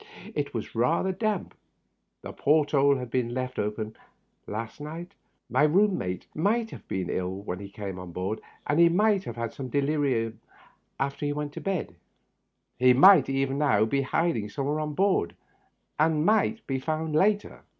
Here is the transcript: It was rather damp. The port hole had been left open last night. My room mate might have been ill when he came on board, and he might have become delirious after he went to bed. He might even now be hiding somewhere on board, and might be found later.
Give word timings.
It 0.33 0.51
was 0.51 0.73
rather 0.73 1.11
damp. 1.11 1.53
The 2.23 2.33
port 2.33 2.71
hole 2.71 2.95
had 2.97 3.11
been 3.11 3.35
left 3.35 3.59
open 3.59 3.95
last 4.47 4.81
night. 4.81 5.13
My 5.47 5.61
room 5.61 5.95
mate 5.95 6.25
might 6.33 6.71
have 6.71 6.87
been 6.87 7.07
ill 7.11 7.35
when 7.43 7.59
he 7.59 7.69
came 7.69 7.99
on 7.99 8.11
board, 8.11 8.41
and 8.65 8.79
he 8.79 8.89
might 8.89 9.25
have 9.25 9.35
become 9.35 9.69
delirious 9.69 10.33
after 10.99 11.23
he 11.27 11.33
went 11.33 11.53
to 11.53 11.61
bed. 11.61 11.95
He 12.79 12.93
might 12.93 13.29
even 13.29 13.59
now 13.59 13.85
be 13.85 14.01
hiding 14.01 14.49
somewhere 14.49 14.79
on 14.79 14.95
board, 14.95 15.35
and 15.99 16.25
might 16.25 16.65
be 16.65 16.79
found 16.79 17.15
later. 17.15 17.61